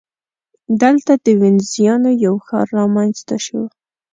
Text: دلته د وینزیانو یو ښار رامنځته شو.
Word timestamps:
دلته 0.81 1.11
د 1.25 1.27
وینزیانو 1.41 2.11
یو 2.25 2.35
ښار 2.45 2.67
رامنځته 2.79 3.35
شو. 3.45 3.61